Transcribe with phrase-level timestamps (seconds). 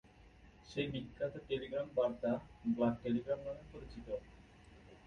[0.03, 2.31] তার সেই বিখ্যাত টেলিগ্রাম বার্তা
[2.67, 4.07] ব্লাড টেলিগ্রাম নামে পরিচিত।